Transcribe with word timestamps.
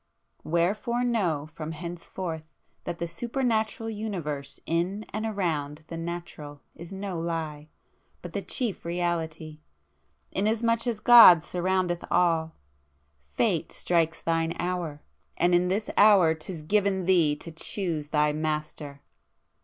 Wherefore 0.43 1.03
know 1.03 1.47
from 1.53 1.73
henceforth 1.73 2.41
that 2.85 2.97
the 2.97 3.07
Supernatural 3.07 3.91
Universe 3.91 4.59
in 4.65 5.05
and 5.13 5.27
around 5.27 5.83
the 5.89 5.95
Natural 5.95 6.59
is 6.73 6.91
no 6.91 7.19
lie,—but 7.19 8.33
the 8.33 8.41
chief 8.41 8.83
Reality, 8.83 9.59
inasmuch 10.31 10.87
as 10.87 10.99
God 10.99 11.43
surroundeth 11.43 12.03
all! 12.09 12.55
Fate 13.25 13.71
strikes 13.71 14.23
thine 14.23 14.55
hour,—and 14.57 15.53
in 15.53 15.67
this 15.67 15.87
hour 15.95 16.33
'tis 16.33 16.63
given 16.63 17.05
thee 17.05 17.35
to 17.35 17.51
choose 17.51 18.09
thy 18.09 18.33
Master. 18.33 19.01